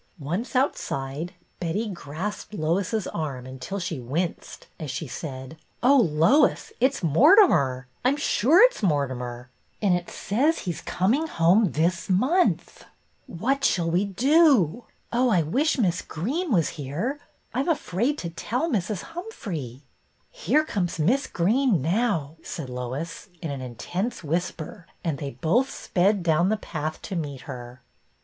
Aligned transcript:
Once 0.17 0.55
outside 0.55 1.35
Betty 1.59 1.87
grasped 1.87 2.55
Lois's 2.55 3.05
arm 3.05 3.45
until 3.45 3.77
she 3.79 3.99
winced, 3.99 4.65
as 4.79 4.89
she 4.89 5.05
said, 5.07 5.57
—"Oh, 5.83 5.97
Lois, 5.99 6.73
it 6.79 6.95
's 6.95 7.03
Mortimer, 7.03 7.85
I 8.03 8.07
'm 8.07 8.17
sure 8.17 8.63
it 8.63 8.73
's 8.73 8.81
Mortimer; 8.81 9.51
and 9.79 9.93
it 9.93 10.09
says 10.09 10.61
he's 10.61 10.81
coming 10.81 11.27
home 11.27 11.73
this 11.73 12.09
month! 12.09 12.85
What 13.27 13.63
shall 13.63 13.91
we 13.91 14.05
do? 14.05 14.85
Oh, 15.13 15.29
I 15.29 15.43
BETTY 15.43 15.51
BAIRD 15.51 15.51
230 15.51 15.53
wish 15.53 15.77
Miss 15.77 16.01
Greene 16.01 16.51
was 16.51 16.69
here! 16.69 17.19
I 17.53 17.59
'm 17.59 17.69
afraid 17.69 18.17
to 18.17 18.31
tell 18.31 18.71
Mrs. 18.71 19.01
Humphrey."" 19.03 19.83
Here 20.31 20.65
comes 20.65 20.97
Miss 20.97 21.27
Greene 21.27 21.79
now," 21.79 22.37
said 22.41 22.71
Lois, 22.71 23.29
in 23.39 23.51
an 23.51 23.61
intense 23.61 24.23
whisper; 24.23 24.87
and 25.03 25.19
they 25.19 25.29
both 25.29 25.69
sped 25.69 26.23
down 26.23 26.49
the 26.49 26.57
path 26.57 26.99
to 27.03 27.15
meet 27.15 27.41
her. 27.41 27.83